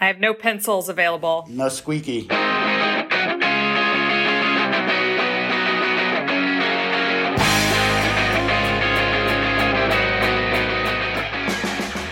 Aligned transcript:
I 0.00 0.06
have 0.06 0.20
no 0.20 0.32
pencils 0.32 0.88
available. 0.88 1.44
No 1.50 1.68
squeaky. 1.68 2.28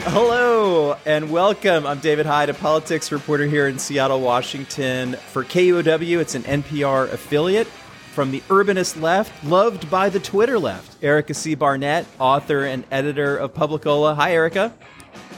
Hello 0.08 0.96
and 1.06 1.30
welcome. 1.30 1.86
I'm 1.86 2.00
David 2.00 2.26
Hyde, 2.26 2.48
a 2.48 2.54
politics 2.54 3.12
reporter 3.12 3.44
here 3.46 3.68
in 3.68 3.78
Seattle, 3.78 4.20
Washington. 4.20 5.12
For 5.30 5.44
KUOW, 5.44 6.18
it's 6.18 6.34
an 6.34 6.42
NPR 6.42 7.12
affiliate 7.12 7.68
from 7.68 8.32
the 8.32 8.40
urbanist 8.48 9.00
left, 9.00 9.44
loved 9.44 9.88
by 9.88 10.08
the 10.08 10.18
Twitter 10.18 10.58
left. 10.58 11.04
Erica 11.04 11.34
C. 11.34 11.54
Barnett, 11.54 12.06
author 12.18 12.64
and 12.64 12.82
editor 12.90 13.36
of 13.36 13.54
Publicola. 13.54 14.16
Hi, 14.16 14.32
Erica. 14.32 14.74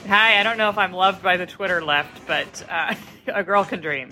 Hi, 0.08 0.40
I 0.40 0.42
don't 0.42 0.56
know 0.56 0.70
if 0.70 0.78
I'm 0.78 0.94
loved 0.94 1.22
by 1.22 1.36
the 1.36 1.44
Twitter 1.44 1.84
left, 1.84 2.26
but 2.26 2.64
uh, 2.70 2.94
a 3.26 3.44
girl 3.44 3.62
can 3.62 3.82
dream. 3.82 4.10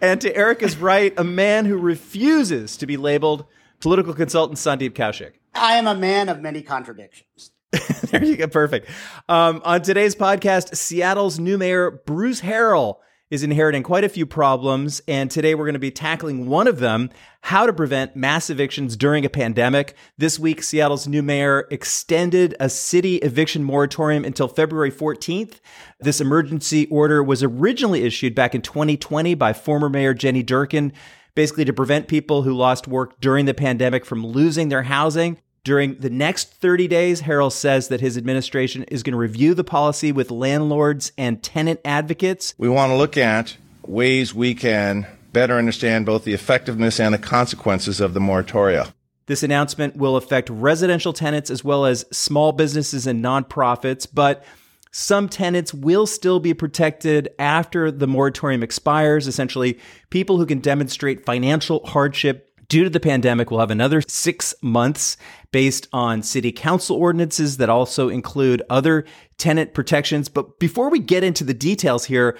and 0.00 0.20
to 0.20 0.34
Erica's 0.34 0.76
right, 0.76 1.14
a 1.16 1.22
man 1.22 1.64
who 1.64 1.78
refuses 1.78 2.76
to 2.78 2.86
be 2.86 2.96
labeled 2.96 3.44
political 3.78 4.14
consultant 4.14 4.58
Sandeep 4.58 4.94
Kaushik. 4.94 5.34
I 5.54 5.74
am 5.74 5.86
a 5.86 5.94
man 5.94 6.28
of 6.28 6.40
many 6.40 6.60
contradictions. 6.62 7.52
there 8.10 8.24
you 8.24 8.36
go. 8.36 8.48
Perfect. 8.48 8.90
Um, 9.28 9.62
on 9.64 9.82
today's 9.82 10.16
podcast, 10.16 10.74
Seattle's 10.76 11.38
new 11.38 11.56
mayor, 11.56 12.02
Bruce 12.04 12.40
Harrell, 12.40 12.96
is 13.30 13.42
inheriting 13.42 13.82
quite 13.82 14.04
a 14.04 14.08
few 14.08 14.26
problems. 14.26 15.02
And 15.06 15.30
today 15.30 15.54
we're 15.54 15.66
going 15.66 15.74
to 15.74 15.78
be 15.78 15.90
tackling 15.90 16.46
one 16.46 16.66
of 16.66 16.78
them 16.78 17.10
how 17.42 17.66
to 17.66 17.72
prevent 17.72 18.16
mass 18.16 18.50
evictions 18.50 18.96
during 18.96 19.24
a 19.24 19.30
pandemic. 19.30 19.94
This 20.16 20.38
week, 20.38 20.62
Seattle's 20.62 21.06
new 21.06 21.22
mayor 21.22 21.66
extended 21.70 22.56
a 22.58 22.68
city 22.68 23.16
eviction 23.16 23.62
moratorium 23.62 24.24
until 24.24 24.48
February 24.48 24.90
14th. 24.90 25.60
This 26.00 26.20
emergency 26.20 26.86
order 26.86 27.22
was 27.22 27.42
originally 27.42 28.02
issued 28.02 28.34
back 28.34 28.54
in 28.54 28.62
2020 28.62 29.34
by 29.34 29.52
former 29.52 29.88
Mayor 29.88 30.14
Jenny 30.14 30.42
Durkan, 30.42 30.92
basically 31.34 31.64
to 31.64 31.72
prevent 31.72 32.08
people 32.08 32.42
who 32.42 32.52
lost 32.52 32.88
work 32.88 33.20
during 33.20 33.44
the 33.44 33.54
pandemic 33.54 34.04
from 34.04 34.26
losing 34.26 34.68
their 34.68 34.82
housing. 34.82 35.38
During 35.68 35.96
the 35.96 36.08
next 36.08 36.50
30 36.54 36.88
days, 36.88 37.20
Harrell 37.20 37.52
says 37.52 37.88
that 37.88 38.00
his 38.00 38.16
administration 38.16 38.84
is 38.84 39.02
going 39.02 39.12
to 39.12 39.18
review 39.18 39.52
the 39.52 39.64
policy 39.64 40.12
with 40.12 40.30
landlords 40.30 41.12
and 41.18 41.42
tenant 41.42 41.78
advocates. 41.84 42.54
We 42.56 42.70
want 42.70 42.88
to 42.88 42.96
look 42.96 43.18
at 43.18 43.54
ways 43.86 44.32
we 44.32 44.54
can 44.54 45.06
better 45.34 45.58
understand 45.58 46.06
both 46.06 46.24
the 46.24 46.32
effectiveness 46.32 46.98
and 46.98 47.12
the 47.12 47.18
consequences 47.18 48.00
of 48.00 48.14
the 48.14 48.20
moratoria. 48.20 48.94
This 49.26 49.42
announcement 49.42 49.94
will 49.94 50.16
affect 50.16 50.48
residential 50.48 51.12
tenants 51.12 51.50
as 51.50 51.62
well 51.62 51.84
as 51.84 52.06
small 52.10 52.52
businesses 52.52 53.06
and 53.06 53.22
nonprofits, 53.22 54.06
but 54.10 54.46
some 54.90 55.28
tenants 55.28 55.74
will 55.74 56.06
still 56.06 56.40
be 56.40 56.54
protected 56.54 57.28
after 57.38 57.90
the 57.90 58.06
moratorium 58.06 58.62
expires. 58.62 59.26
Essentially, 59.26 59.78
people 60.08 60.38
who 60.38 60.46
can 60.46 60.60
demonstrate 60.60 61.26
financial 61.26 61.84
hardship 61.84 62.47
due 62.68 62.84
to 62.84 62.90
the 62.90 63.00
pandemic 63.00 63.50
we'll 63.50 63.60
have 63.60 63.70
another 63.70 64.02
six 64.06 64.54
months 64.62 65.16
based 65.52 65.88
on 65.92 66.22
city 66.22 66.52
council 66.52 66.96
ordinances 66.96 67.56
that 67.56 67.70
also 67.70 68.08
include 68.08 68.62
other 68.68 69.04
tenant 69.38 69.74
protections. 69.74 70.28
But 70.28 70.58
before 70.58 70.90
we 70.90 70.98
get 70.98 71.24
into 71.24 71.44
the 71.44 71.54
details 71.54 72.04
here, 72.04 72.36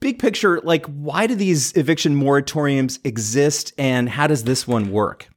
big 0.00 0.18
picture, 0.18 0.60
like 0.62 0.86
why 0.86 1.26
do 1.26 1.34
these 1.34 1.72
eviction 1.76 2.16
moratoriums 2.16 2.98
exist 3.04 3.72
and 3.78 4.08
how 4.08 4.26
does 4.26 4.44
this 4.44 4.66
one 4.66 4.90
work? 4.90 5.28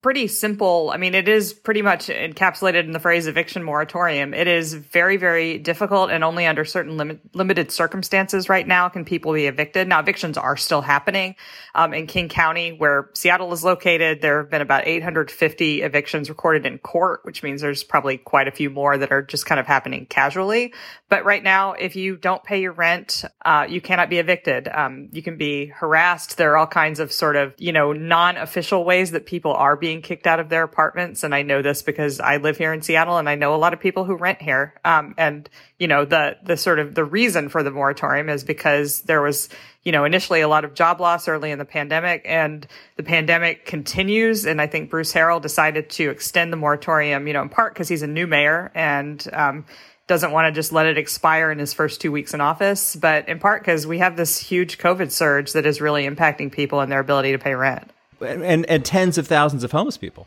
Pretty 0.00 0.28
simple. 0.28 0.90
I 0.94 0.96
mean, 0.96 1.14
it 1.14 1.28
is 1.28 1.52
pretty 1.52 1.82
much 1.82 2.06
encapsulated 2.06 2.84
in 2.84 2.92
the 2.92 3.00
phrase 3.00 3.26
eviction 3.26 3.64
moratorium. 3.64 4.32
It 4.32 4.46
is 4.46 4.74
very, 4.74 5.16
very 5.16 5.58
difficult 5.58 6.10
and 6.10 6.22
only 6.22 6.46
under 6.46 6.64
certain 6.64 6.96
limit, 6.96 7.20
limited 7.34 7.72
circumstances 7.72 8.48
right 8.48 8.66
now 8.66 8.88
can 8.88 9.04
people 9.04 9.32
be 9.32 9.46
evicted. 9.46 9.88
Now, 9.88 9.98
evictions 9.98 10.38
are 10.38 10.56
still 10.56 10.82
happening 10.82 11.34
um, 11.74 11.92
in 11.92 12.06
King 12.06 12.28
County, 12.28 12.70
where 12.70 13.10
Seattle 13.14 13.52
is 13.52 13.64
located. 13.64 14.22
There 14.22 14.42
have 14.42 14.50
been 14.50 14.62
about 14.62 14.86
850 14.86 15.82
evictions 15.82 16.28
recorded 16.28 16.64
in 16.64 16.78
court, 16.78 17.20
which 17.24 17.42
means 17.42 17.60
there's 17.60 17.82
probably 17.82 18.18
quite 18.18 18.46
a 18.46 18.52
few 18.52 18.70
more 18.70 18.96
that 18.96 19.10
are 19.10 19.22
just 19.22 19.46
kind 19.46 19.58
of 19.58 19.66
happening 19.66 20.06
casually. 20.06 20.74
But 21.08 21.24
right 21.24 21.42
now, 21.42 21.72
if 21.72 21.96
you 21.96 22.16
don't 22.16 22.44
pay 22.44 22.60
your 22.60 22.72
rent, 22.72 23.24
uh, 23.44 23.66
you 23.68 23.80
cannot 23.80 24.10
be 24.10 24.18
evicted. 24.18 24.68
Um, 24.68 25.08
you 25.10 25.22
can 25.22 25.36
be 25.36 25.66
harassed. 25.66 26.36
There 26.36 26.52
are 26.52 26.56
all 26.56 26.66
kinds 26.68 27.00
of 27.00 27.12
sort 27.12 27.34
of, 27.34 27.54
you 27.58 27.72
know, 27.72 27.92
non-official 27.92 28.84
ways 28.84 29.10
that 29.10 29.26
people 29.26 29.52
are 29.54 29.74
being 29.74 29.87
being 29.88 30.02
kicked 30.02 30.26
out 30.26 30.38
of 30.38 30.50
their 30.50 30.64
apartments. 30.64 31.24
And 31.24 31.34
I 31.34 31.40
know 31.40 31.62
this 31.62 31.80
because 31.80 32.20
I 32.20 32.36
live 32.36 32.58
here 32.58 32.74
in 32.74 32.82
Seattle 32.82 33.16
and 33.16 33.26
I 33.26 33.36
know 33.36 33.54
a 33.54 33.56
lot 33.56 33.72
of 33.72 33.80
people 33.80 34.04
who 34.04 34.16
rent 34.16 34.42
here. 34.42 34.74
Um, 34.84 35.14
and, 35.16 35.48
you 35.78 35.88
know, 35.88 36.04
the, 36.04 36.36
the 36.44 36.58
sort 36.58 36.78
of 36.78 36.94
the 36.94 37.06
reason 37.06 37.48
for 37.48 37.62
the 37.62 37.70
moratorium 37.70 38.28
is 38.28 38.44
because 38.44 39.00
there 39.00 39.22
was, 39.22 39.48
you 39.84 39.92
know, 39.92 40.04
initially 40.04 40.42
a 40.42 40.48
lot 40.48 40.66
of 40.66 40.74
job 40.74 41.00
loss 41.00 41.26
early 41.26 41.52
in 41.52 41.58
the 41.58 41.64
pandemic 41.64 42.20
and 42.26 42.66
the 42.96 43.02
pandemic 43.02 43.64
continues. 43.64 44.44
And 44.44 44.60
I 44.60 44.66
think 44.66 44.90
Bruce 44.90 45.14
Harrell 45.14 45.40
decided 45.40 45.88
to 45.92 46.10
extend 46.10 46.52
the 46.52 46.58
moratorium, 46.58 47.26
you 47.26 47.32
know, 47.32 47.40
in 47.40 47.48
part 47.48 47.72
because 47.72 47.88
he's 47.88 48.02
a 48.02 48.06
new 48.06 48.26
mayor 48.26 48.70
and, 48.74 49.26
um, 49.32 49.64
doesn't 50.06 50.32
want 50.32 50.52
to 50.52 50.58
just 50.58 50.70
let 50.70 50.84
it 50.84 50.98
expire 50.98 51.50
in 51.50 51.58
his 51.58 51.72
first 51.72 52.02
two 52.02 52.12
weeks 52.12 52.34
in 52.34 52.42
office, 52.42 52.94
but 52.94 53.26
in 53.26 53.38
part 53.38 53.62
because 53.62 53.86
we 53.86 54.00
have 54.00 54.18
this 54.18 54.38
huge 54.38 54.76
COVID 54.76 55.10
surge 55.10 55.54
that 55.54 55.64
is 55.64 55.80
really 55.80 56.06
impacting 56.06 56.52
people 56.52 56.80
and 56.80 56.92
their 56.92 57.00
ability 57.00 57.32
to 57.32 57.38
pay 57.38 57.54
rent 57.54 57.90
and 58.20 58.66
and 58.66 58.84
tens 58.84 59.18
of 59.18 59.26
thousands 59.26 59.64
of 59.64 59.72
homeless 59.72 59.96
people 59.96 60.26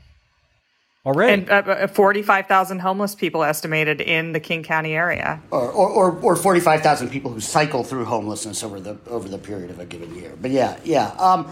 already. 1.06 1.41
And 1.41 1.50
uh, 1.50 1.72
uh 1.72 1.88
45,000 1.88 2.79
homeless 2.79 3.16
people 3.16 3.44
estimated 3.44 4.02
in 4.02 4.31
the 4.31 4.40
King 4.40 4.63
County 4.63 4.94
area. 4.94 5.41
Or, 5.52 5.72
or, 5.72 6.12
or 6.19 6.35
45,000 6.35 7.09
people 7.09 7.31
who 7.31 7.40
cycle 7.40 7.84
through 7.84 8.06
homelessness 8.06 8.63
over 8.63 8.79
the, 8.79 8.97
over 9.07 9.28
the 9.28 9.38
period 9.38 9.72
of 9.72 9.79
a 9.79 9.85
given 9.85 10.13
year. 10.16 10.34
But 10.40 10.52
yeah, 10.52 10.78
yeah. 10.84 11.07
Um, 11.19 11.52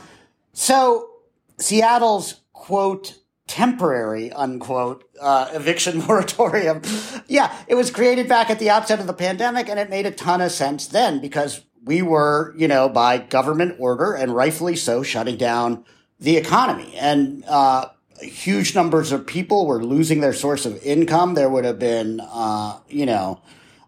so 0.53 1.09
Seattle's 1.57 2.41
quote, 2.53 3.16
temporary 3.47 4.31
unquote 4.31 5.03
uh, 5.19 5.50
eviction 5.53 6.00
moratorium. 6.07 6.81
yeah, 7.27 7.56
it 7.67 7.75
was 7.75 7.89
created 7.89 8.27
back 8.27 8.50
at 8.50 8.59
the 8.59 8.69
outset 8.69 9.00
of 9.00 9.07
the 9.07 9.13
pandemic 9.13 9.69
and 9.69 9.79
it 9.79 9.89
made 9.89 10.06
a 10.06 10.11
ton 10.11 10.41
of 10.41 10.51
sense 10.51 10.88
then 10.88 11.19
because 11.19 11.61
we 11.83 12.01
were, 12.01 12.53
you 12.57 12.67
know, 12.67 12.89
by 12.89 13.17
government 13.17 13.75
order 13.79 14.13
and 14.13 14.35
rightfully 14.35 14.75
so 14.75 15.01
shutting 15.01 15.38
down 15.38 15.83
the 16.19 16.38
economy. 16.38 16.96
And 16.97 17.44
uh, 17.46 17.90
huge 18.22 18.75
numbers 18.75 19.12
of 19.12 19.25
people 19.25 19.66
were 19.66 19.84
losing 19.84 20.22
their 20.22 20.34
source 20.34 20.66
of 20.66 20.81
income. 20.84 21.34
There 21.34 21.50
would 21.50 21.66
have 21.66 21.80
been, 21.80 22.19
uh, 22.22 22.80
you 22.88 23.06
know, 23.06 23.41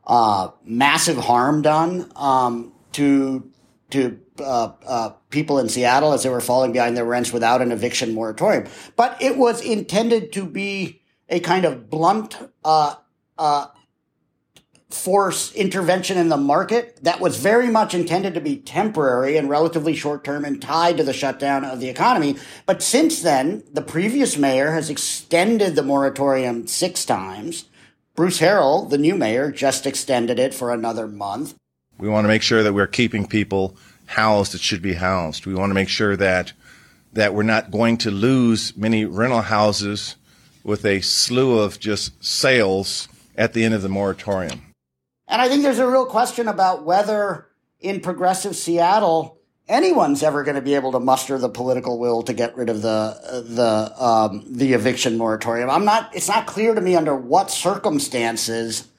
uh, 0.07 0.49
massive 0.63 1.17
harm 1.17 1.61
done 1.61 2.11
um, 2.15 2.73
to 2.93 3.49
to 3.91 4.17
uh, 4.39 4.71
uh, 4.87 5.09
people 5.29 5.59
in 5.59 5.67
Seattle 5.67 6.13
as 6.13 6.23
they 6.23 6.29
were 6.29 6.39
falling 6.39 6.71
behind 6.71 6.95
their 6.95 7.05
rents 7.05 7.33
without 7.33 7.61
an 7.61 7.73
eviction 7.73 8.13
moratorium. 8.13 8.65
But 8.95 9.21
it 9.21 9.37
was 9.37 9.61
intended 9.61 10.31
to 10.33 10.45
be 10.45 11.01
a 11.27 11.41
kind 11.41 11.65
of 11.65 11.89
blunt 11.89 12.37
uh, 12.63 12.95
force 14.93 15.53
intervention 15.53 16.17
in 16.17 16.29
the 16.29 16.37
market 16.37 16.97
that 17.03 17.19
was 17.19 17.37
very 17.37 17.69
much 17.69 17.93
intended 17.93 18.33
to 18.33 18.41
be 18.41 18.57
temporary 18.57 19.37
and 19.37 19.49
relatively 19.49 19.95
short 19.95 20.23
term 20.23 20.45
and 20.45 20.61
tied 20.61 20.97
to 20.97 21.03
the 21.03 21.13
shutdown 21.13 21.63
of 21.63 21.79
the 21.79 21.89
economy. 21.89 22.37
But 22.65 22.83
since 22.83 23.21
then, 23.21 23.63
the 23.71 23.81
previous 23.81 24.37
mayor 24.37 24.71
has 24.71 24.89
extended 24.89 25.75
the 25.75 25.83
moratorium 25.83 26.67
six 26.67 27.05
times. 27.05 27.65
Bruce 28.15 28.39
Harrell, 28.39 28.89
the 28.89 28.97
new 28.97 29.15
mayor, 29.15 29.51
just 29.51 29.85
extended 29.87 30.37
it 30.37 30.53
for 30.53 30.71
another 30.71 31.07
month. 31.07 31.55
We 31.97 32.09
want 32.09 32.25
to 32.25 32.29
make 32.29 32.41
sure 32.41 32.63
that 32.63 32.73
we're 32.73 32.87
keeping 32.87 33.27
people 33.27 33.77
housed 34.07 34.51
that 34.53 34.61
should 34.61 34.81
be 34.81 34.93
housed. 34.93 35.45
We 35.45 35.55
want 35.55 35.69
to 35.69 35.75
make 35.75 35.89
sure 35.89 36.15
that 36.17 36.53
that 37.13 37.33
we're 37.33 37.43
not 37.43 37.71
going 37.71 37.97
to 37.97 38.11
lose 38.11 38.75
many 38.77 39.03
rental 39.05 39.41
houses 39.41 40.15
with 40.63 40.85
a 40.85 41.01
slew 41.01 41.59
of 41.59 41.79
just 41.79 42.23
sales 42.23 43.07
at 43.37 43.53
the 43.53 43.63
end 43.63 43.73
of 43.73 43.81
the 43.81 43.89
moratorium. 43.89 44.61
And 45.31 45.41
I 45.41 45.47
think 45.47 45.63
there's 45.63 45.79
a 45.79 45.87
real 45.87 46.05
question 46.05 46.49
about 46.49 46.83
whether 46.83 47.47
in 47.79 48.01
progressive 48.01 48.53
Seattle 48.53 49.39
anyone's 49.69 50.23
ever 50.23 50.43
going 50.43 50.55
to 50.55 50.61
be 50.61 50.75
able 50.75 50.91
to 50.91 50.99
muster 50.99 51.37
the 51.37 51.47
political 51.47 51.97
will 51.97 52.21
to 52.23 52.33
get 52.33 52.55
rid 52.57 52.69
of 52.69 52.81
the 52.81 53.43
the 53.47 54.03
um, 54.03 54.43
the 54.45 54.73
eviction 54.73 55.17
moratorium. 55.17 55.69
I'm 55.69 55.85
not. 55.85 56.13
It's 56.13 56.27
not 56.27 56.47
clear 56.47 56.75
to 56.75 56.81
me 56.81 56.97
under 56.97 57.15
what 57.15 57.49
circumstances 57.49 58.89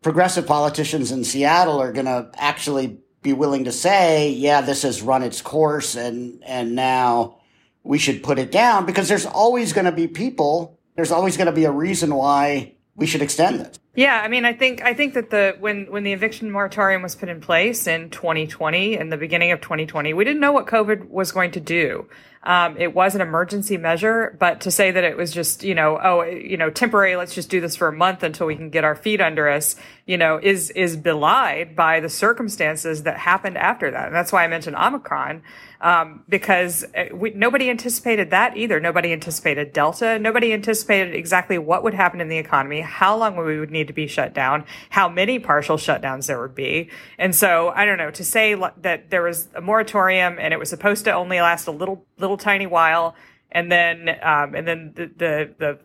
progressive 0.00 0.46
politicians 0.46 1.12
in 1.12 1.24
Seattle 1.24 1.78
are 1.78 1.92
going 1.92 2.06
to 2.06 2.30
actually 2.36 2.98
be 3.22 3.34
willing 3.34 3.64
to 3.64 3.72
say, 3.72 4.30
"Yeah, 4.30 4.62
this 4.62 4.82
has 4.82 5.02
run 5.02 5.22
its 5.22 5.42
course, 5.42 5.94
and 5.94 6.42
and 6.46 6.74
now 6.74 7.36
we 7.82 7.98
should 7.98 8.22
put 8.22 8.38
it 8.38 8.50
down." 8.50 8.86
Because 8.86 9.08
there's 9.08 9.26
always 9.26 9.74
going 9.74 9.84
to 9.84 9.92
be 9.92 10.08
people. 10.08 10.78
There's 10.94 11.12
always 11.12 11.36
going 11.36 11.48
to 11.48 11.52
be 11.52 11.64
a 11.64 11.70
reason 11.70 12.14
why 12.14 12.76
we 12.94 13.04
should 13.06 13.20
extend 13.20 13.60
this. 13.60 13.78
Yeah, 13.96 14.20
I 14.22 14.28
mean, 14.28 14.44
I 14.44 14.52
think 14.52 14.82
I 14.82 14.92
think 14.92 15.14
that 15.14 15.30
the 15.30 15.56
when 15.58 15.90
when 15.90 16.04
the 16.04 16.12
eviction 16.12 16.50
moratorium 16.50 17.00
was 17.00 17.14
put 17.14 17.30
in 17.30 17.40
place 17.40 17.86
in 17.86 18.10
2020, 18.10 18.94
in 18.94 19.08
the 19.08 19.16
beginning 19.16 19.52
of 19.52 19.62
2020, 19.62 20.12
we 20.12 20.22
didn't 20.22 20.40
know 20.40 20.52
what 20.52 20.66
COVID 20.66 21.08
was 21.08 21.32
going 21.32 21.50
to 21.52 21.60
do. 21.60 22.06
Um, 22.46 22.76
it 22.78 22.94
was 22.94 23.16
an 23.16 23.20
emergency 23.20 23.76
measure, 23.76 24.36
but 24.38 24.60
to 24.60 24.70
say 24.70 24.92
that 24.92 25.02
it 25.02 25.16
was 25.16 25.32
just, 25.32 25.64
you 25.64 25.74
know, 25.74 25.98
oh, 26.00 26.22
you 26.22 26.56
know, 26.56 26.70
temporary, 26.70 27.16
let's 27.16 27.34
just 27.34 27.50
do 27.50 27.60
this 27.60 27.74
for 27.74 27.88
a 27.88 27.92
month 27.92 28.22
until 28.22 28.46
we 28.46 28.54
can 28.54 28.70
get 28.70 28.84
our 28.84 28.94
feet 28.94 29.20
under 29.20 29.48
us, 29.48 29.74
you 30.06 30.16
know, 30.16 30.38
is, 30.40 30.70
is 30.70 30.96
belied 30.96 31.74
by 31.74 31.98
the 31.98 32.08
circumstances 32.08 33.02
that 33.02 33.18
happened 33.18 33.58
after 33.58 33.90
that. 33.90 34.06
And 34.06 34.14
that's 34.14 34.30
why 34.30 34.44
I 34.44 34.46
mentioned 34.46 34.76
Omicron, 34.76 35.42
um, 35.80 36.22
because 36.28 36.84
uh, 36.96 37.06
we, 37.12 37.30
nobody 37.30 37.68
anticipated 37.68 38.30
that 38.30 38.56
either. 38.56 38.78
Nobody 38.78 39.12
anticipated 39.12 39.72
Delta. 39.72 40.16
Nobody 40.16 40.52
anticipated 40.52 41.16
exactly 41.16 41.58
what 41.58 41.82
would 41.82 41.94
happen 41.94 42.20
in 42.20 42.28
the 42.28 42.38
economy, 42.38 42.80
how 42.80 43.16
long 43.16 43.34
we 43.34 43.58
would 43.58 43.72
need 43.72 43.85
to 43.86 43.94
be 43.94 44.06
shut 44.06 44.34
down, 44.34 44.64
how 44.90 45.08
many 45.08 45.38
partial 45.38 45.76
shutdowns 45.76 46.26
there 46.26 46.40
would 46.40 46.54
be. 46.54 46.90
And 47.18 47.34
so 47.34 47.72
I 47.74 47.84
don't 47.84 47.98
know 47.98 48.10
to 48.10 48.24
say 48.24 48.54
that 48.82 49.10
there 49.10 49.22
was 49.22 49.48
a 49.54 49.60
moratorium 49.60 50.36
and 50.38 50.52
it 50.52 50.58
was 50.58 50.68
supposed 50.68 51.04
to 51.04 51.12
only 51.12 51.40
last 51.40 51.66
a 51.66 51.70
little, 51.70 51.86
little 51.86 52.06
little 52.18 52.36
tiny 52.36 52.66
while, 52.66 53.14
and 53.52 53.70
then 53.70 54.08
um, 54.22 54.54
and 54.54 54.66
then 54.66 54.92
the, 54.94 55.06
the 55.16 55.54
the 55.58 55.78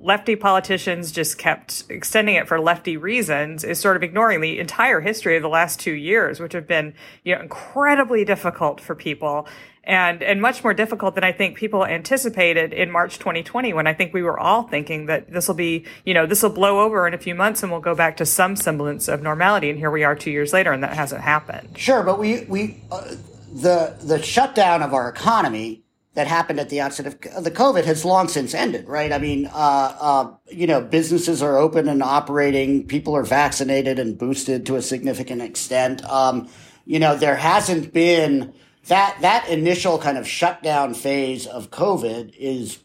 lefty 0.00 0.36
politicians 0.36 1.12
just 1.12 1.38
kept 1.38 1.84
extending 1.88 2.36
it 2.36 2.46
for 2.46 2.60
lefty 2.60 2.96
reasons 2.96 3.64
is 3.64 3.80
sort 3.80 3.96
of 3.96 4.02
ignoring 4.02 4.40
the 4.40 4.58
entire 4.58 5.00
history 5.00 5.36
of 5.36 5.42
the 5.42 5.48
last 5.48 5.80
two 5.80 5.92
years, 5.92 6.40
which 6.40 6.52
have 6.52 6.66
been 6.66 6.94
you 7.24 7.34
know 7.34 7.40
incredibly 7.40 8.24
difficult 8.24 8.80
for 8.80 8.94
people 8.94 9.46
and 9.88 10.22
and 10.22 10.40
much 10.40 10.62
more 10.62 10.74
difficult 10.74 11.14
than 11.14 11.24
I 11.24 11.32
think 11.32 11.56
people 11.56 11.84
anticipated 11.84 12.72
in 12.72 12.90
March 12.90 13.18
2020 13.18 13.72
when 13.72 13.86
I 13.86 13.94
think 13.94 14.12
we 14.12 14.22
were 14.22 14.38
all 14.38 14.62
thinking 14.64 15.06
that 15.06 15.32
this 15.32 15.48
will 15.48 15.54
be 15.54 15.84
you 16.04 16.14
know 16.14 16.26
this 16.26 16.42
will 16.42 16.50
blow 16.50 16.80
over 16.80 17.08
in 17.08 17.14
a 17.14 17.18
few 17.18 17.34
months 17.34 17.62
and 17.62 17.72
we'll 17.72 17.80
go 17.80 17.94
back 17.94 18.18
to 18.18 18.26
some 18.26 18.54
semblance 18.54 19.08
of 19.08 19.22
normality 19.22 19.70
and 19.70 19.78
here 19.78 19.90
we 19.90 20.04
are 20.04 20.14
two 20.14 20.30
years 20.30 20.52
later 20.52 20.72
and 20.72 20.84
that 20.84 20.92
hasn't 20.94 21.22
happened. 21.22 21.76
Sure, 21.76 22.02
but 22.02 22.18
we 22.18 22.44
we 22.44 22.82
uh, 22.92 23.14
the 23.52 23.96
the 24.02 24.22
shutdown 24.22 24.82
of 24.82 24.92
our 24.92 25.08
economy 25.08 25.82
that 26.14 26.26
happened 26.26 26.58
at 26.58 26.68
the 26.68 26.80
outset 26.80 27.06
of 27.06 27.44
the 27.44 27.50
COVID 27.50 27.84
has 27.84 28.04
long 28.04 28.28
since 28.28 28.54
ended, 28.54 28.88
right? 28.88 29.12
I 29.12 29.18
mean, 29.18 29.46
uh, 29.46 29.96
uh, 30.00 30.34
you 30.50 30.66
know, 30.66 30.80
businesses 30.80 31.42
are 31.42 31.56
open 31.56 31.88
and 31.88 32.02
operating. 32.02 32.86
People 32.86 33.14
are 33.14 33.22
vaccinated 33.22 33.98
and 33.98 34.18
boosted 34.18 34.66
to 34.66 34.76
a 34.76 34.82
significant 34.82 35.42
extent. 35.42 36.04
Um, 36.04 36.48
you 36.86 36.98
know, 36.98 37.16
there 37.16 37.36
hasn't 37.36 37.92
been 37.92 38.52
that 38.88 39.18
that 39.20 39.48
initial 39.48 39.98
kind 39.98 40.18
of 40.18 40.26
shutdown 40.26 40.94
phase 40.94 41.46
of 41.46 41.70
COVID 41.70 42.34
is 42.36 42.78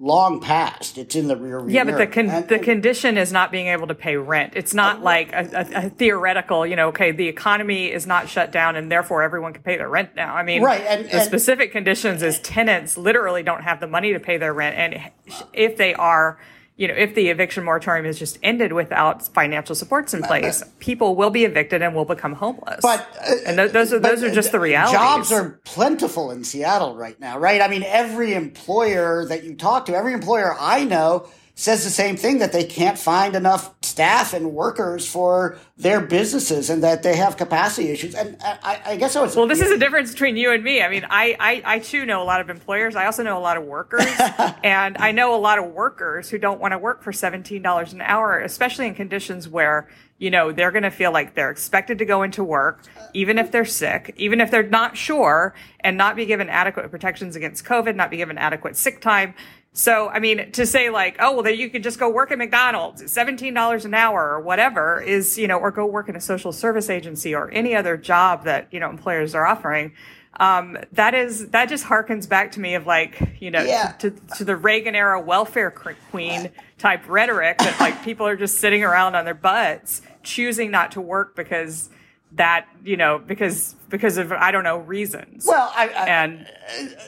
long 0.00 0.40
past. 0.40 0.96
It's 0.96 1.16
in 1.16 1.26
the 1.26 1.36
rear 1.36 1.60
view. 1.60 1.74
Yeah, 1.74 1.84
but 1.84 1.98
the 1.98 2.06
con- 2.06 2.30
and, 2.30 2.48
the 2.48 2.58
condition 2.58 3.18
is 3.18 3.32
not 3.32 3.50
being 3.50 3.66
able 3.66 3.88
to 3.88 3.94
pay 3.94 4.16
rent. 4.16 4.52
It's 4.54 4.74
not 4.74 4.98
uh, 4.98 5.02
like 5.02 5.32
a, 5.32 5.48
a, 5.52 5.86
a, 5.86 5.90
theoretical, 5.90 6.66
you 6.66 6.76
know, 6.76 6.88
okay, 6.88 7.10
the 7.10 7.26
economy 7.28 7.90
is 7.90 8.06
not 8.06 8.28
shut 8.28 8.52
down 8.52 8.76
and 8.76 8.90
therefore 8.90 9.22
everyone 9.22 9.52
can 9.52 9.62
pay 9.62 9.76
their 9.76 9.88
rent 9.88 10.10
now. 10.14 10.34
I 10.34 10.42
mean, 10.42 10.62
right, 10.62 10.82
and, 10.82 11.06
the 11.06 11.14
and, 11.14 11.22
specific 11.22 11.72
conditions 11.72 12.22
is 12.22 12.38
tenants 12.42 12.96
literally 12.96 13.42
don't 13.42 13.62
have 13.62 13.80
the 13.80 13.88
money 13.88 14.12
to 14.12 14.20
pay 14.20 14.36
their 14.36 14.54
rent, 14.54 14.76
and 14.76 15.10
if 15.52 15.76
they 15.76 15.94
are 15.94 16.38
you 16.78 16.86
know, 16.86 16.94
if 16.94 17.16
the 17.16 17.28
eviction 17.28 17.64
moratorium 17.64 18.06
is 18.06 18.20
just 18.20 18.38
ended 18.40 18.72
without 18.72 19.26
financial 19.34 19.74
supports 19.74 20.14
in 20.14 20.22
place, 20.22 20.62
people 20.78 21.16
will 21.16 21.28
be 21.28 21.44
evicted 21.44 21.82
and 21.82 21.92
will 21.92 22.04
become 22.04 22.34
homeless. 22.34 22.78
But 22.80 23.00
uh, 23.20 23.34
and 23.44 23.56
th- 23.58 23.72
those 23.72 23.92
are 23.92 23.98
those 23.98 24.22
are 24.22 24.32
just 24.32 24.52
the 24.52 24.60
realities. 24.60 24.96
Jobs 24.96 25.32
are 25.32 25.60
plentiful 25.64 26.30
in 26.30 26.44
Seattle 26.44 26.94
right 26.94 27.18
now, 27.18 27.36
right? 27.36 27.60
I 27.60 27.66
mean, 27.66 27.82
every 27.82 28.32
employer 28.32 29.26
that 29.26 29.42
you 29.42 29.56
talk 29.56 29.86
to, 29.86 29.94
every 29.96 30.12
employer 30.12 30.54
I 30.58 30.84
know 30.84 31.28
says 31.58 31.82
the 31.82 31.90
same 31.90 32.16
thing 32.16 32.38
that 32.38 32.52
they 32.52 32.62
can't 32.62 32.96
find 32.96 33.34
enough 33.34 33.74
staff 33.82 34.32
and 34.32 34.52
workers 34.54 35.04
for 35.08 35.58
their 35.76 36.00
businesses 36.00 36.70
and 36.70 36.84
that 36.84 37.02
they 37.02 37.16
have 37.16 37.36
capacity 37.36 37.88
issues. 37.88 38.14
And 38.14 38.36
I, 38.40 38.80
I 38.86 38.96
guess 38.96 39.16
I 39.16 39.22
was. 39.22 39.34
Well, 39.34 39.48
this 39.48 39.60
is 39.60 39.72
a 39.72 39.76
difference 39.76 40.12
between 40.12 40.36
you 40.36 40.52
and 40.52 40.62
me. 40.62 40.82
I 40.82 40.88
mean, 40.88 41.04
I, 41.10 41.36
I, 41.40 41.62
I 41.64 41.78
too 41.80 42.06
know 42.06 42.22
a 42.22 42.24
lot 42.24 42.40
of 42.40 42.48
employers. 42.48 42.94
I 42.94 43.06
also 43.06 43.24
know 43.24 43.36
a 43.36 43.40
lot 43.40 43.56
of 43.56 43.64
workers. 43.64 44.06
and 44.62 44.96
I 44.98 45.10
know 45.10 45.34
a 45.34 45.40
lot 45.40 45.58
of 45.58 45.72
workers 45.72 46.30
who 46.30 46.38
don't 46.38 46.60
want 46.60 46.72
to 46.72 46.78
work 46.78 47.02
for 47.02 47.10
$17 47.10 47.92
an 47.92 48.00
hour, 48.02 48.38
especially 48.38 48.86
in 48.86 48.94
conditions 48.94 49.48
where 49.48 49.88
you 50.18 50.30
know, 50.30 50.50
they're 50.50 50.72
going 50.72 50.82
to 50.82 50.90
feel 50.90 51.12
like 51.12 51.34
they're 51.34 51.50
expected 51.50 51.98
to 51.98 52.04
go 52.04 52.24
into 52.24 52.42
work, 52.42 52.82
even 53.14 53.38
if 53.38 53.52
they're 53.52 53.64
sick, 53.64 54.12
even 54.16 54.40
if 54.40 54.50
they're 54.50 54.64
not 54.64 54.96
sure, 54.96 55.54
and 55.80 55.96
not 55.96 56.16
be 56.16 56.26
given 56.26 56.48
adequate 56.48 56.90
protections 56.90 57.36
against 57.36 57.64
COVID, 57.64 57.94
not 57.94 58.10
be 58.10 58.16
given 58.16 58.36
adequate 58.36 58.76
sick 58.76 59.00
time. 59.00 59.34
So, 59.78 60.08
I 60.08 60.18
mean, 60.18 60.50
to 60.52 60.66
say 60.66 60.90
like, 60.90 61.18
oh, 61.20 61.34
well, 61.34 61.44
then 61.44 61.56
you 61.56 61.70
could 61.70 61.84
just 61.84 62.00
go 62.00 62.10
work 62.10 62.32
at 62.32 62.38
McDonald's, 62.38 63.00
$17 63.00 63.84
an 63.84 63.94
hour 63.94 64.30
or 64.30 64.40
whatever 64.40 65.00
is, 65.00 65.38
you 65.38 65.46
know, 65.46 65.56
or 65.56 65.70
go 65.70 65.86
work 65.86 66.08
in 66.08 66.16
a 66.16 66.20
social 66.20 66.50
service 66.50 66.90
agency 66.90 67.32
or 67.32 67.48
any 67.52 67.76
other 67.76 67.96
job 67.96 68.42
that, 68.42 68.66
you 68.72 68.80
know, 68.80 68.90
employers 68.90 69.36
are 69.36 69.46
offering. 69.46 69.92
Um, 70.40 70.78
that 70.92 71.14
is, 71.14 71.50
that 71.50 71.68
just 71.68 71.84
harkens 71.84 72.28
back 72.28 72.50
to 72.52 72.60
me 72.60 72.74
of 72.74 72.86
like, 72.86 73.36
you 73.38 73.52
know, 73.52 73.62
yeah. 73.62 73.92
to, 74.00 74.10
to, 74.10 74.20
to, 74.38 74.44
the 74.44 74.56
Reagan 74.56 74.96
era 74.96 75.20
welfare 75.20 75.70
queen 76.10 76.50
type 76.78 77.08
rhetoric 77.08 77.58
that 77.58 77.78
like 77.78 78.02
people 78.02 78.26
are 78.26 78.36
just 78.36 78.58
sitting 78.58 78.82
around 78.82 79.14
on 79.14 79.24
their 79.24 79.32
butts 79.32 80.02
choosing 80.24 80.72
not 80.72 80.90
to 80.92 81.00
work 81.00 81.36
because 81.36 81.88
that 82.32 82.66
you 82.84 82.96
know 82.96 83.18
because 83.18 83.74
because 83.88 84.18
of 84.18 84.32
I 84.32 84.50
don't 84.50 84.64
know 84.64 84.78
reasons. 84.78 85.46
Well, 85.46 85.72
I, 85.74 85.88
I 85.88 86.08
and 86.08 86.46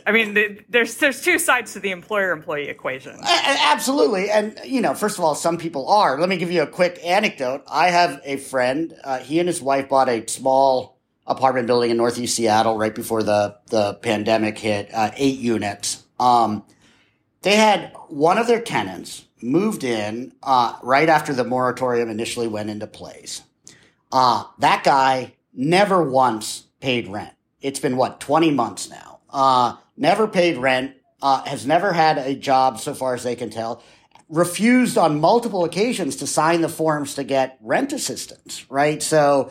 I 0.07 0.13
mean 0.13 0.35
the, 0.35 0.61
there's 0.69 0.97
there's 0.97 1.23
two 1.23 1.39
sides 1.39 1.73
to 1.75 1.81
the 1.81 1.91
employer 1.91 2.33
employee 2.33 2.69
equation. 2.69 3.19
Absolutely, 3.23 4.31
and 4.31 4.59
you 4.65 4.81
know, 4.81 4.95
first 4.95 5.19
of 5.19 5.25
all, 5.25 5.35
some 5.35 5.59
people 5.59 5.89
are. 5.89 6.19
Let 6.19 6.29
me 6.29 6.37
give 6.37 6.51
you 6.51 6.63
a 6.63 6.67
quick 6.67 6.99
anecdote. 7.05 7.65
I 7.71 7.91
have 7.91 8.21
a 8.25 8.37
friend. 8.37 8.95
Uh, 9.05 9.19
he 9.19 9.39
and 9.39 9.49
his 9.49 9.61
wife 9.61 9.89
bought 9.89 10.09
a 10.09 10.27
small 10.27 10.99
apartment 11.27 11.67
building 11.67 11.91
in 11.91 11.97
Northeast 11.97 12.35
Seattle 12.35 12.79
right 12.79 12.95
before 12.95 13.23
the 13.23 13.57
the 13.67 13.95
pandemic 13.95 14.59
hit. 14.59 14.91
Uh, 14.93 15.11
eight 15.17 15.39
units. 15.39 16.05
Um, 16.19 16.65
they 17.43 17.57
had 17.57 17.93
one 18.09 18.39
of 18.39 18.47
their 18.47 18.61
tenants 18.61 19.25
moved 19.43 19.85
in 19.85 20.33
uh, 20.43 20.77
right 20.83 21.09
after 21.09 21.33
the 21.33 21.45
moratorium 21.45 22.11
initially 22.11 22.47
went 22.47 22.69
into 22.69 22.87
place 22.87 23.43
uh, 24.13 24.45
that 24.59 24.85
guy 24.85 25.35
never 25.55 26.03
once 26.03 26.65
paid 26.81 27.09
rent. 27.09 27.33
It's 27.61 27.81
been 27.81 27.97
what, 27.97 28.21
20 28.21 28.51
months 28.51 28.89
now. 28.89 29.21
Uh, 29.29 29.77
never 29.97 30.27
paid 30.27 30.57
rent, 30.57 30.95
uh, 31.23 31.45
has 31.45 31.67
never 31.67 31.93
had 31.93 32.19
a 32.19 32.35
job 32.35 32.81
so 32.81 32.95
far 32.95 33.15
as 33.15 33.23
they 33.23 33.37
can 33.37 33.51
tell, 33.51 33.83
refused 34.29 34.97
on 34.97 35.21
multiple 35.21 35.65
occasions 35.65 36.17
to 36.17 36.27
sign 36.27 36.61
the 36.61 36.69
forms 36.69 37.15
to 37.17 37.25
get 37.25 37.59
rent 37.61 37.93
assistance, 37.93 38.65
right? 38.71 39.03
So, 39.03 39.51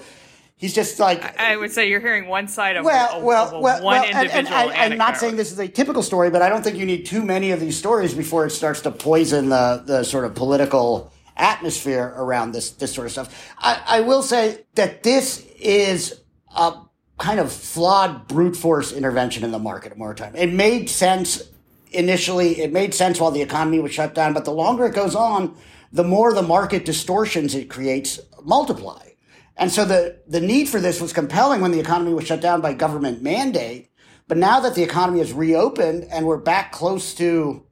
he's 0.59 0.75
just 0.75 0.99
like 0.99 1.39
I 1.39 1.57
would 1.57 1.71
say 1.71 1.89
you're 1.89 2.01
hearing 2.01 2.27
one 2.27 2.47
side 2.47 2.75
of 2.75 2.85
well, 2.85 3.19
a, 3.19 3.23
well, 3.23 3.55
of 3.55 3.61
well, 3.63 3.83
one 3.83 4.01
well, 4.01 4.03
individual. 4.03 4.37
And, 4.37 4.47
and 4.47 4.55
I, 4.55 4.85
am 4.85 4.97
not 4.97 5.17
saying 5.17 5.37
this 5.37 5.51
is 5.51 5.59
a 5.59 5.67
typical 5.67 6.03
story, 6.03 6.29
but 6.29 6.43
I 6.43 6.49
don't 6.49 6.63
think 6.63 6.77
you 6.77 6.85
need 6.85 7.05
too 7.05 7.23
many 7.23 7.51
of 7.51 7.59
these 7.59 7.77
stories 7.77 8.13
before 8.13 8.45
it 8.45 8.51
starts 8.51 8.81
to 8.81 8.91
poison 8.91 9.49
the 9.49 9.81
the 9.83 10.03
sort 10.03 10.25
of 10.25 10.35
political 10.35 11.11
atmosphere 11.39 12.13
around 12.15 12.51
this 12.51 12.71
this 12.71 12.93
sort 12.93 13.05
of 13.05 13.11
stuff. 13.11 13.53
I, 13.57 13.81
I 13.87 14.01
will 14.01 14.21
say 14.21 14.65
that 14.75 15.03
this 15.03 15.45
is 15.59 16.21
a 16.55 16.81
kind 17.17 17.39
of 17.39 17.51
flawed 17.51 18.27
brute 18.27 18.55
force 18.55 18.91
intervention 18.91 19.43
in 19.43 19.51
the 19.51 19.59
market 19.59 19.91
at 19.91 19.97
more 19.97 20.13
time. 20.13 20.35
It 20.35 20.53
made 20.53 20.89
sense 20.89 21.49
initially. 21.91 22.61
It 22.61 22.71
made 22.71 22.93
sense 22.93 23.19
while 23.19 23.31
the 23.31 23.41
economy 23.41 23.79
was 23.79 23.91
shut 23.91 24.13
down, 24.13 24.33
but 24.33 24.45
the 24.45 24.51
longer 24.51 24.85
it 24.85 24.93
goes 24.93 25.15
on, 25.15 25.55
the 25.91 26.03
more 26.03 26.33
the 26.33 26.41
market 26.41 26.85
distortions 26.85 27.55
it 27.55 27.69
creates 27.69 28.19
multiply. 28.43 29.09
And 29.57 29.71
so 29.71 29.83
the, 29.83 30.19
the 30.27 30.39
need 30.39 30.69
for 30.69 30.79
this 30.79 31.01
was 31.01 31.11
compelling 31.11 31.59
when 31.59 31.71
the 31.71 31.79
economy 31.79 32.13
was 32.13 32.25
shut 32.25 32.41
down 32.41 32.61
by 32.61 32.73
government 32.73 33.21
mandate. 33.21 33.91
But 34.27 34.37
now 34.37 34.61
that 34.61 34.75
the 34.75 34.83
economy 34.83 35.19
has 35.19 35.33
reopened 35.33 36.05
and 36.09 36.25
we're 36.25 36.37
back 36.37 36.71
close 36.71 37.13
to 37.15 37.65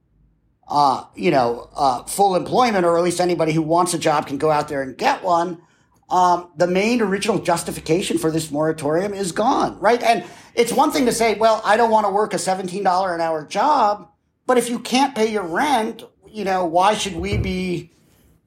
uh, 0.70 1.06
you 1.16 1.32
know, 1.32 1.70
uh, 1.76 2.04
full 2.04 2.36
employment, 2.36 2.86
or 2.86 2.98
at 2.98 3.04
least 3.04 3.22
anybody 3.22 3.54
who 3.54 3.62
wants 3.62 3.94
a 3.94 4.00
job 4.00 4.28
can 4.28 4.38
go 4.38 4.52
out 4.52 4.68
there 4.68 4.82
and 4.82 4.98
get 4.98 5.24
one. 5.24 5.62
Um, 6.10 6.52
the 6.56 6.68
main 6.68 7.02
original 7.02 7.40
justification 7.40 8.18
for 8.18 8.32
this 8.32 8.50
moratorium 8.50 9.14
is 9.14 9.32
gone, 9.32 9.80
right? 9.80 10.02
And 10.02 10.24
it's 10.56 10.72
one 10.72 10.92
thing 10.92 11.06
to 11.06 11.12
say, 11.12 11.36
well, 11.36 11.62
I 11.66 11.76
don't 11.76 11.92
want 11.92 12.06
to 12.06 12.12
work 12.12 12.34
a 12.34 12.38
$17 12.38 13.14
an 13.14 13.22
hour 13.22 13.46
job, 13.46 14.10
but 14.46 14.58
if 14.58 14.70
you 14.70 14.80
can't 14.80 15.16
pay 15.16 15.32
your 15.32 15.44
rent, 15.44 16.04
you 16.30 16.46
know, 16.46 16.66
why 16.66 16.94
should 16.94 17.16
we 17.16 17.38
be, 17.38 17.92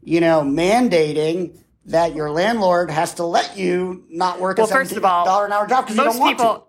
you 0.03 0.21
know, 0.21 0.43
mandating 0.43 1.59
that 1.87 2.15
your 2.15 2.31
landlord 2.31 2.91
has 2.91 3.15
to 3.15 3.25
let 3.25 3.57
you 3.57 4.05
not 4.09 4.41
work 4.41 4.59
well, 4.59 4.67
a 4.67 4.71
$17 4.71 4.97
an 4.97 5.53
hour 5.53 5.67
job 5.67 5.87
because 5.87 5.97
you 5.97 6.05
don't 6.05 6.19
want 6.19 6.39
people, 6.39 6.55
to? 6.55 6.63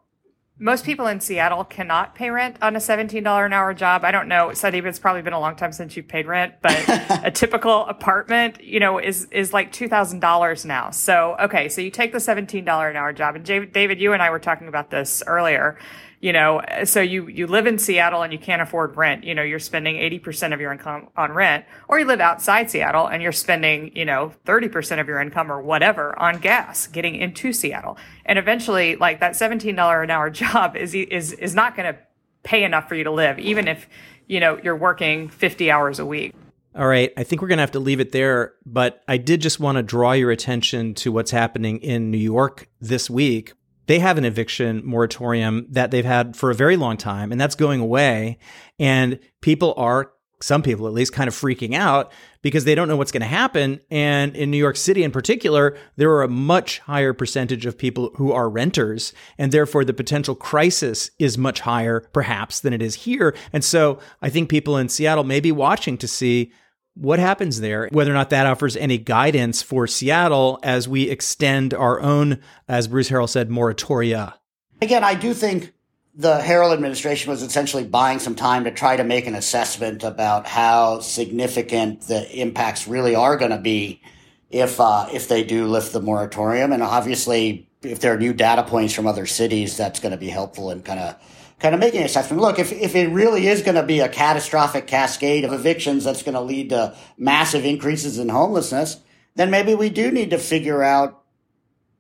Most 0.64 0.86
people 0.86 1.08
in 1.08 1.20
Seattle 1.20 1.64
cannot 1.64 2.14
pay 2.14 2.30
rent 2.30 2.58
on 2.62 2.76
a 2.76 2.80
$17 2.80 3.46
an 3.46 3.52
hour 3.52 3.74
job. 3.74 4.06
I 4.06 4.12
don't 4.12 4.28
know, 4.28 4.50
Sandeep, 4.50 4.86
it's 4.86 5.00
probably 5.00 5.24
been 5.24 5.34
a 5.34 5.40
long 5.40 5.56
time 5.56 5.72
since 5.72 5.98
you've 5.98 6.08
paid 6.08 6.28
rent, 6.28 6.54
but 6.62 6.86
a 7.26 7.32
typical 7.32 7.88
apartment, 7.88 8.64
you 8.64 8.80
know, 8.80 9.00
is, 9.00 9.26
is 9.32 9.54
like 9.54 9.74
$2,000 9.74 10.66
now. 10.68 10.92
So, 10.92 11.36
okay. 11.40 11.68
So 11.68 11.82
you 11.82 11.90
take 11.90 12.12
the 12.12 12.20
$17 12.20 12.60
an 12.60 12.96
hour 12.96 13.12
job 13.12 13.36
and 13.36 13.44
David, 13.44 14.00
you 14.00 14.14
and 14.14 14.22
I 14.22 14.30
were 14.30 14.38
talking 14.38 14.68
about 14.68 14.92
this 14.92 15.24
earlier. 15.26 15.80
You 16.22 16.34
know, 16.34 16.62
so 16.84 17.02
you, 17.02 17.28
you 17.28 17.48
live 17.48 17.66
in 17.66 17.80
Seattle 17.80 18.22
and 18.22 18.32
you 18.32 18.38
can't 18.38 18.62
afford 18.62 18.96
rent. 18.96 19.24
You 19.24 19.34
know, 19.34 19.42
you're 19.42 19.58
spending 19.58 19.96
80% 19.96 20.54
of 20.54 20.62
your 20.62 20.72
income 20.72 21.10
on 21.18 21.32
rent, 21.32 21.66
or 21.88 21.98
you 21.98 22.06
live 22.06 22.22
outside 22.22 22.70
Seattle 22.70 23.08
and 23.08 23.24
you're 23.24 23.32
spending, 23.32 23.96
you 23.96 24.06
know, 24.06 24.32
30% 24.46 25.02
of 25.02 25.08
your 25.08 25.20
income 25.20 25.52
or 25.52 25.60
whatever 25.60 26.18
on 26.20 26.38
gas 26.38 26.86
getting 26.86 27.16
into 27.16 27.52
Seattle. 27.52 27.98
And 28.24 28.38
eventually, 28.38 28.96
like 28.98 29.20
that 29.20 29.34
$17 29.34 30.04
an 30.04 30.12
hour 30.12 30.30
job 30.30 30.78
is, 30.78 30.94
is, 30.94 31.34
is 31.34 31.56
not 31.56 31.76
going 31.76 31.92
to 31.92 32.00
pay 32.44 32.64
enough 32.64 32.88
for 32.88 32.94
you 32.94 33.04
to 33.04 33.12
live, 33.12 33.40
even 33.40 33.68
if, 33.68 33.90
you 34.28 34.40
know, 34.40 34.60
you're 34.64 34.78
working 34.78 35.28
50 35.28 35.72
hours 35.72 35.98
a 35.98 36.06
week. 36.06 36.36
All 36.76 36.88
right. 36.88 37.12
I 37.18 37.24
think 37.24 37.42
we're 37.42 37.50
going 37.50 37.58
to 37.58 37.64
have 37.64 37.72
to 37.72 37.80
leave 37.80 38.00
it 38.00 38.12
there. 38.12 38.54
But 38.66 39.04
I 39.08 39.18
did 39.18 39.42
just 39.42 39.60
want 39.60 39.78
to 39.78 39.84
draw 39.84 40.14
your 40.14 40.32
attention 40.32 40.94
to 40.96 41.12
what's 41.12 41.32
happening 41.32 41.80
in 41.80 42.12
New 42.12 42.18
York 42.18 42.70
this 42.80 43.10
week 43.10 43.54
they 43.92 44.00
have 44.00 44.18
an 44.18 44.24
eviction 44.24 44.82
moratorium 44.86 45.68
that 45.70 45.92
they've 45.92 46.06
had 46.06 46.34
for 46.38 46.50
a 46.50 46.56
very 46.56 46.78
long 46.78 46.96
time, 46.96 47.30
and 47.30 47.42
that's 47.42 47.56
going 47.56 47.82
away. 47.82 48.38
And 48.80 49.20
people 49.42 49.74
are, 49.76 50.14
some 50.40 50.64
people 50.64 50.88
at 50.88 50.94
least, 50.94 51.12
kind 51.12 51.28
of 51.28 51.34
freaking 51.34 51.76
out 51.76 52.10
because 52.42 52.64
they 52.64 52.74
don't 52.74 52.88
know 52.88 52.96
what's 52.96 53.12
going 53.12 53.20
to 53.20 53.28
happen. 53.28 53.82
And 53.92 54.34
in 54.34 54.50
New 54.50 54.58
York 54.58 54.78
City 54.78 55.04
in 55.04 55.12
particular, 55.12 55.78
there 55.98 56.10
are 56.10 56.24
a 56.24 56.30
much 56.30 56.80
higher 56.80 57.12
percentage 57.12 57.66
of 57.66 57.78
people 57.78 58.14
who 58.16 58.32
are 58.32 58.50
renters. 58.50 59.12
And 59.38 59.52
therefore, 59.52 59.84
the 59.84 59.94
potential 59.94 60.36
crisis 60.36 61.12
is 61.20 61.38
much 61.38 61.60
higher, 61.60 62.08
perhaps, 62.14 62.62
than 62.62 62.72
it 62.72 62.82
is 62.82 62.96
here. 62.96 63.36
And 63.52 63.62
so 63.62 64.00
I 64.22 64.30
think 64.30 64.48
people 64.48 64.78
in 64.78 64.88
Seattle 64.88 65.26
may 65.26 65.42
be 65.42 65.52
watching 65.52 65.98
to 65.98 66.08
see 66.08 66.54
what 66.96 67.20
happens 67.20 67.62
there, 67.62 67.88
whether 67.92 68.12
or 68.12 68.16
not 68.16 68.30
that 68.32 68.46
offers 68.46 68.76
any 68.76 68.98
guidance 68.98 69.62
for 69.62 69.88
Seattle 69.88 70.60
as 70.64 70.88
we 70.88 71.10
extend 71.10 71.74
our 71.74 72.02
own, 72.02 72.40
as 72.68 72.88
Bruce 72.88 73.10
Harrell 73.10 73.30
said, 73.30 73.50
moratoria. 73.50 74.34
Again, 74.82 75.04
I 75.04 75.16
do 75.16 75.34
think 75.34 75.74
the 76.16 76.40
Harrell 76.40 76.74
administration 76.74 77.32
was 77.32 77.42
essentially 77.42 77.86
buying 77.86 78.20
some 78.20 78.36
time 78.36 78.66
to 78.66 78.72
try 78.72 78.98
to 78.98 79.04
make 79.04 79.28
an 79.28 79.36
assessment 79.36 80.04
about 80.04 80.46
how 80.46 81.00
significant 81.00 82.02
the 82.02 82.30
impacts 82.40 82.88
really 82.88 83.16
are 83.16 83.38
going 83.38 83.52
to 83.52 83.58
be 83.58 84.02
if 84.50 84.82
uh, 84.82 85.08
if 85.14 85.30
they 85.30 85.44
do 85.44 85.68
lift 85.68 85.94
the 85.94 86.02
moratorium, 86.02 86.74
and 86.74 86.84
obviously 86.84 87.70
if 87.82 88.00
there 88.00 88.14
are 88.14 88.18
new 88.18 88.34
data 88.34 88.64
points 88.64 88.94
from 88.94 89.08
other 89.08 89.26
cities, 89.26 89.78
that's 89.78 90.00
going 90.00 90.12
to 90.12 90.18
be 90.18 90.28
helpful 90.28 90.72
in 90.72 90.82
kind 90.82 91.00
of 91.00 91.16
kind 91.62 91.76
of 91.76 91.80
making 91.80 92.00
an 92.00 92.06
assessment. 92.06 92.42
Look, 92.42 92.58
if, 92.58 92.72
if 92.72 92.96
it 92.96 93.10
really 93.10 93.48
is 93.48 93.62
going 93.62 93.76
to 93.76 93.84
be 93.84 94.00
a 94.00 94.10
catastrophic 94.10 94.88
cascade 94.88 95.46
of 95.46 95.54
evictions 95.54 96.04
that's 96.04 96.24
going 96.24 96.34
to 96.34 96.42
lead 96.42 96.70
to 96.70 96.96
massive 97.18 97.66
increases 97.66 98.18
in 98.18 98.30
homelessness, 98.30 98.98
then 99.36 99.52
maybe 99.52 99.76
we 99.76 99.90
do 99.90 100.12
need 100.12 100.32
to 100.32 100.40
figure 100.40 100.84
out 100.84 101.24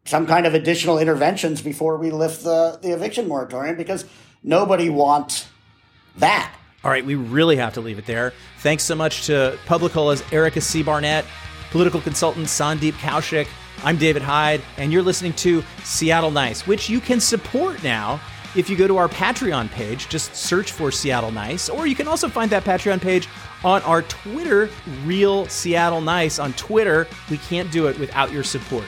some 0.05 0.25
kind 0.25 0.47
of 0.47 0.55
additional 0.55 0.97
interventions 0.97 1.61
before 1.61 1.97
we 1.97 2.09
lift 2.09 2.43
the, 2.43 2.79
the 2.81 2.91
eviction 2.91 3.27
moratorium 3.27 3.77
because 3.77 4.03
nobody 4.41 4.89
wants 4.89 5.47
that. 6.17 6.55
All 6.83 6.89
right, 6.89 7.05
we 7.05 7.13
really 7.13 7.57
have 7.57 7.75
to 7.75 7.81
leave 7.81 7.99
it 7.99 8.07
there. 8.07 8.33
Thanks 8.59 8.83
so 8.83 8.95
much 8.95 9.27
to 9.27 9.59
Publicola's 9.67 10.23
Erica 10.31 10.59
C. 10.59 10.81
Barnett, 10.81 11.23
political 11.69 12.01
consultant 12.01 12.47
Sandeep 12.47 12.93
Kaushik. 12.93 13.47
I'm 13.83 13.97
David 13.97 14.23
Hyde, 14.23 14.63
and 14.77 14.91
you're 14.91 15.03
listening 15.03 15.33
to 15.33 15.63
Seattle 15.83 16.31
Nice, 16.31 16.65
which 16.65 16.89
you 16.89 16.99
can 16.99 17.19
support 17.19 17.83
now 17.83 18.19
if 18.55 18.69
you 18.69 18.75
go 18.75 18.87
to 18.87 18.97
our 18.97 19.07
Patreon 19.07 19.69
page, 19.71 20.09
just 20.09 20.35
search 20.35 20.71
for 20.71 20.91
Seattle 20.91 21.31
Nice, 21.31 21.69
or 21.69 21.87
you 21.87 21.95
can 21.95 22.07
also 22.07 22.27
find 22.27 22.51
that 22.51 22.63
Patreon 22.63 23.01
page 23.01 23.27
on 23.63 23.81
our 23.83 24.01
Twitter, 24.03 24.69
Real 25.05 25.47
Seattle 25.47 26.01
Nice 26.01 26.39
on 26.39 26.53
Twitter. 26.53 27.07
We 27.29 27.37
can't 27.37 27.71
do 27.71 27.87
it 27.87 27.97
without 27.99 28.31
your 28.31 28.43
support. 28.43 28.85